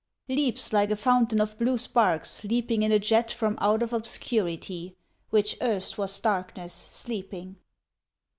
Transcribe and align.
Leaps 0.27 0.73
like 0.73 0.89
a 0.89 0.95
fountain 0.95 1.39
of 1.39 1.59
blue 1.59 1.77
sparks 1.77 2.43
leaping 2.43 2.81
In 2.81 2.91
a 2.91 2.97
jet 2.97 3.29
from 3.31 3.55
out 3.61 3.83
of 3.83 3.93
obscurity, 3.93 4.95
Which 5.29 5.55
erst 5.61 5.95
was 5.99 6.19
darkness 6.19 6.73
sleeping. 6.73 7.57